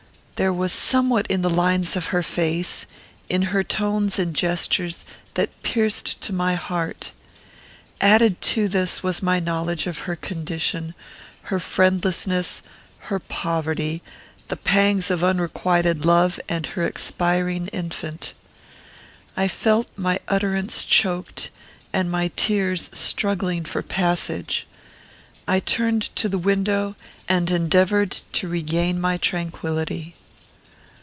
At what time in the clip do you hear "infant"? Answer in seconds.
17.67-18.33